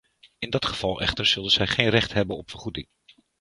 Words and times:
In 0.39 0.49
dat 0.49 0.65
geval 0.65 1.01
echter 1.01 1.25
zullen 1.25 1.49
zij 1.49 1.67
geen 1.67 1.89
recht 1.89 2.13
hebben 2.13 2.37
op 2.37 2.49
vergoeding. 2.49 2.87